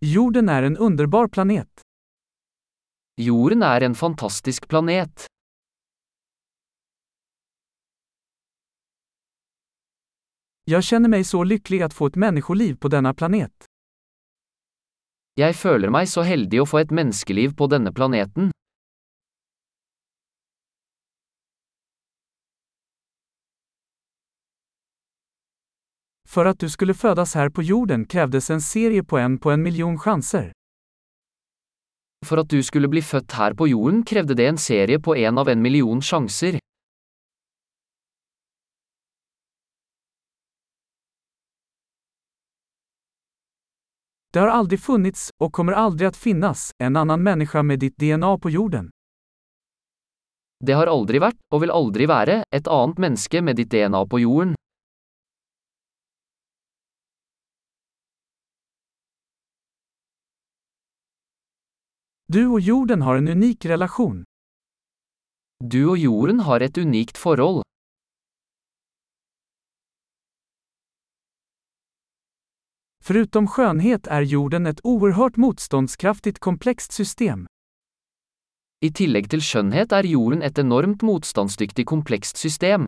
Jorden 0.00 0.48
är 0.48 0.62
en 0.62 0.76
underbar 0.76 1.28
planet. 1.28 1.80
Jorden 3.16 3.62
er 3.62 3.80
en 3.80 3.94
fantastisk 3.94 4.68
planet. 4.68 5.26
Jag 10.64 10.84
känner 10.84 11.08
mig 11.08 11.24
så 11.24 11.44
lycklig 11.44 11.82
att 11.82 11.94
få 11.94 12.06
ett 12.06 12.16
människoliv 12.16 12.76
på 12.76 12.88
denna 12.88 13.14
planet. 13.14 13.64
Jeg 15.34 15.56
føler 15.56 15.90
meg 15.90 16.08
så 16.08 16.22
heldig 16.22 16.60
å 16.62 16.66
få 16.66 16.78
et 16.78 16.94
menneskeliv 16.94 17.56
på 17.56 17.66
denne 17.66 17.92
planeten. 17.92 18.52
För 26.28 26.44
att 26.44 26.58
du 26.58 26.70
skulle 26.70 26.94
födas 26.94 27.34
här 27.34 27.48
på 27.48 27.62
jorden 27.62 28.04
krävdes 28.04 28.50
en 28.50 28.60
serie 28.60 29.04
på 29.04 29.18
en 29.18 29.38
på 29.38 29.50
en 29.50 29.62
miljon 29.62 29.98
chanser. 29.98 30.52
For 32.26 32.38
at 32.38 32.48
du 32.50 32.62
skulle 32.62 32.88
bli 32.88 33.02
født 33.02 33.32
her 33.32 33.54
på 33.54 33.68
jorden 33.68 34.02
krevde 34.04 34.34
det 34.34 34.46
en 34.46 34.58
serie 34.58 35.00
på 35.00 35.16
en 35.16 35.38
av 35.38 35.48
en 35.48 35.62
million 35.62 36.02
sjanser. 36.02 36.58
Det 44.32 44.38
har 44.38 44.48
aldrig 44.48 44.80
funnits, 44.80 45.30
och 45.40 45.52
kommer 45.52 45.72
aldrig 45.72 46.08
att 46.08 46.16
finnas, 46.16 46.70
en 46.78 46.96
annan 46.96 47.22
människa 47.22 47.62
med 47.62 47.78
ditt 47.78 47.96
DNA 47.96 48.38
på 48.38 48.50
jorden. 48.50 48.90
Det 50.64 50.72
har 50.72 50.86
aldri 50.86 51.18
vært, 51.18 51.40
og 51.54 51.60
vil 51.60 51.70
aldri 51.70 52.06
være, 52.06 52.42
et 52.50 52.68
annet 52.68 52.98
menneske 52.98 53.42
med 53.42 53.56
ditt 53.56 53.70
DNA 53.70 54.06
på 54.06 54.20
jorden. 54.20 54.54
Du 62.30 62.46
och 62.46 62.60
jorden 62.60 63.02
har 63.02 63.16
en 63.16 63.28
unik 63.28 63.64
relation. 63.64 64.24
Du 65.64 65.88
og 65.88 65.98
jorden 65.98 66.40
har 66.40 66.60
et 66.60 66.78
unikt 66.78 67.16
forhold. 67.18 67.62
Förutom 73.04 73.46
skönhet 73.48 74.06
är 74.06 74.22
jorden 74.22 74.66
ett 74.66 74.80
oerhört 74.84 75.36
motståndskraftigt 75.36 76.38
komplext 76.38 76.92
system. 76.92 77.46
I 78.80 78.90
tillegg 78.92 79.30
til 79.30 79.40
skjønnhet 79.40 79.92
er 79.92 80.04
jorden 80.04 80.42
et 80.42 80.58
enormt 80.58 81.02
motstandsdyktig 81.02 81.86
komplekst 81.86 82.36
system. 82.36 82.86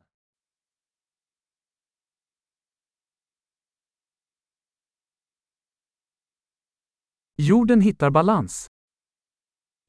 Jorden 7.37 7.81
hittar 7.81 8.11
balans. 8.11 8.70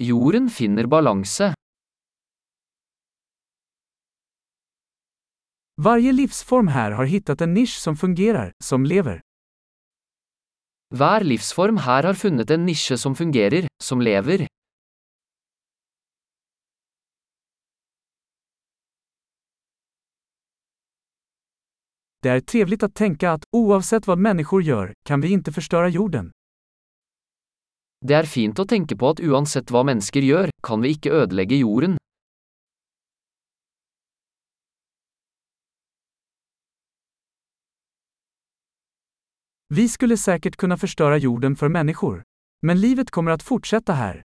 Jorden 0.02 0.50
finner 0.50 0.86
balanse. 0.86 1.54
Varje 5.82 6.12
livsform 6.12 6.68
här 6.68 6.90
har 6.90 7.04
hittat 7.04 7.40
en 7.40 7.54
nisch 7.54 7.78
som 7.78 7.96
fungerar, 7.96 8.52
som 8.64 8.84
lever. 8.86 9.20
Hver 10.94 11.24
livsform 11.24 11.76
her 11.76 12.02
har 12.02 12.14
funnet 12.14 12.50
en 12.50 12.66
nisje 12.66 12.98
som 12.98 13.14
fungerer, 13.14 13.68
som 13.82 14.00
lever. 14.00 14.46
Det 22.22 22.28
är 22.28 22.40
trevligt 22.40 22.82
att 22.82 22.94
tänka 22.94 23.32
att, 23.32 23.44
oavsett 23.52 24.06
vad 24.06 24.18
människor 24.18 24.62
gör, 24.62 24.94
kan 25.04 25.20
vi 25.20 25.32
inte 25.32 25.52
förstöra 25.52 25.88
jorden. 25.88 26.32
Det 28.02 28.14
er 28.18 28.26
fint 28.26 28.58
å 28.58 28.66
tenke 28.66 28.96
på 28.98 29.12
at 29.14 29.20
uansett 29.22 29.70
hva 29.70 29.84
mennesker 29.86 30.24
gjør, 30.26 30.50
kan 30.66 30.82
vi 30.82 30.96
ikke 30.96 31.12
ødelegge 31.22 31.60
jorden. 31.62 31.94
Vi 39.70 39.88
skulle 39.88 40.16
säkert 40.16 40.56
kunna 40.56 40.76
förstöra 40.76 41.18
jorden 41.18 41.56
för 41.56 41.68
människor. 41.68 42.22
Men 42.66 42.80
livet 42.80 43.10
kommer 43.10 43.30
att 43.30 43.42
fortsätta 43.42 43.92
här. 43.92 44.22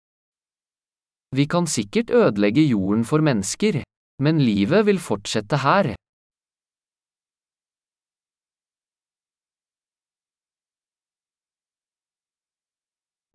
Vi 1.35 1.45
kan 1.45 1.67
sikkert 1.67 2.09
ødelegge 2.09 2.61
jorden 2.61 3.05
for 3.05 3.19
mennesker. 3.19 3.83
Men 4.23 4.45
livet 4.45 4.85
vil 4.85 4.99
fortsette 4.99 5.57
her. 5.57 5.95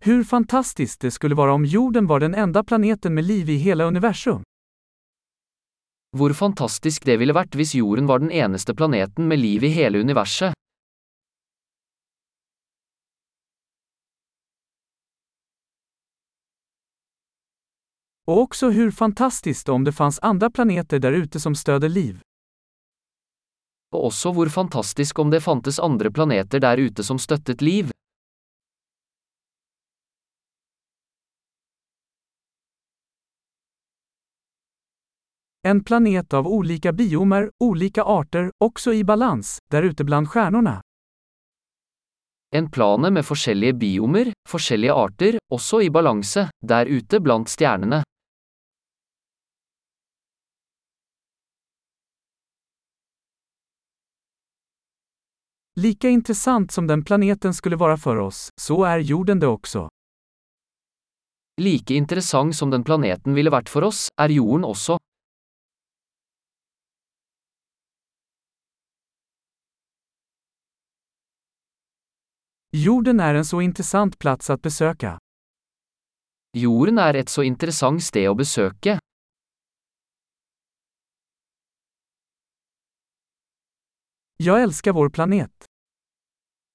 Hur 0.05 0.25
fantastiskt 0.25 1.01
det 1.01 1.11
skulle 1.11 1.35
vara 1.35 1.53
om 1.53 1.65
jorden 1.65 2.07
var 2.07 2.21
den 2.21 2.35
enda 2.35 2.65
planeten 2.65 3.15
med 3.15 3.25
liv 3.25 3.49
i 3.49 3.57
hela 3.57 3.85
universum. 3.85 4.43
Hvor 6.17 6.33
fantastisk 6.33 7.05
det 7.05 7.19
ville 7.21 7.35
vært 7.37 7.55
hvis 7.55 7.75
jorden 7.75 8.09
var 8.09 8.19
den 8.19 8.31
eneste 8.31 8.75
planeten 8.75 9.29
med 9.29 9.39
liv 9.39 9.65
i 9.65 9.69
hele 9.69 10.01
universet. 10.01 10.55
Och 18.25 18.39
också 18.41 18.71
hur 18.71 18.91
fantastiskt 18.91 19.69
om 19.69 19.85
det 19.85 19.93
fanns 19.93 20.19
andra 20.23 20.51
planeter 20.51 20.99
där 20.99 21.13
ute 21.13 21.41
som 21.41 21.55
stöder 21.55 21.89
liv. 21.89 22.21
Og 23.95 24.05
også 24.05 24.33
hvor 24.33 24.49
fantastisk 24.49 25.19
om 25.19 25.31
det 25.31 25.41
fantes 25.41 25.79
andre 25.79 26.11
planeter 26.11 26.61
der 26.61 26.77
ute 26.77 27.05
som 27.05 27.19
støttet 27.19 27.63
liv. 27.63 27.91
En 35.63 35.85
planet 35.85 36.35
av 36.35 36.47
olika 36.49 36.93
biomer, 36.93 37.51
olika 37.59 38.03
arter, 38.03 38.51
också 38.59 38.93
i 38.95 39.05
balans, 39.05 39.59
där 39.71 39.83
ute 39.83 40.05
bland 40.05 40.29
stjärnorna. 40.29 40.83
En 42.57 42.71
plane 42.71 43.11
med 43.11 43.27
forskjellige 43.27 43.73
biomer, 43.73 44.33
forskjellige 44.49 44.95
arter, 44.95 45.39
også 45.53 45.83
i 45.83 45.91
balanse, 45.91 46.51
der 46.63 46.87
ute 46.87 47.21
blant 47.21 47.49
stjernene. 47.49 48.03
Lika 55.77 56.09
intressant 56.09 56.73
som 56.73 56.87
den 56.87 57.05
planeten 57.05 57.55
skulle 57.55 57.77
vara 57.77 57.97
för 57.97 58.17
oss, 58.17 58.49
så 58.61 58.85
är 58.85 58.99
jorden 58.99 59.41
det 59.41 59.47
också. 59.47 59.89
Like 61.61 61.95
interessant 61.95 62.57
som 62.57 62.71
den 62.71 62.85
planeten 62.85 63.35
ville 63.35 63.51
vært 63.51 63.69
for 63.69 63.85
oss, 63.85 64.09
er 64.17 64.29
jorden 64.29 64.65
også. 64.65 64.99
Jorden 72.73 73.21
är 73.21 73.35
en 73.35 73.45
så 73.45 73.61
intressant 73.61 74.19
plats 74.19 74.51
att 74.51 74.63
besöka. 74.63 75.19
Jorden 76.57 76.99
er 76.99 77.15
et 77.15 77.29
så 77.29 77.43
interessant 77.43 78.03
sted 78.03 78.29
å 78.31 78.35
besøke. 78.35 78.99
Jag 84.37 84.63
älskar 84.63 84.93
vår 84.93 85.11
planet. 85.11 85.65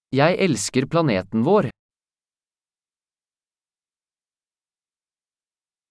Jeg 0.10 0.38
elsker 0.40 0.86
planeten 0.86 1.44
vår. 1.44 1.70